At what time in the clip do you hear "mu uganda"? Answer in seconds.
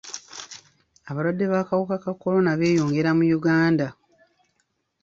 3.17-3.87